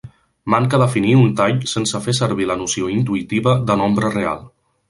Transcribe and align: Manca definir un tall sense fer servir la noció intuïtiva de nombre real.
Manca 0.53 0.79
definir 0.83 1.11
un 1.17 1.35
tall 1.41 1.53
sense 1.73 2.01
fer 2.07 2.17
servir 2.21 2.49
la 2.53 2.57
noció 2.65 2.91
intuïtiva 2.97 3.57
de 3.69 3.81
nombre 3.83 4.15
real. 4.19 4.47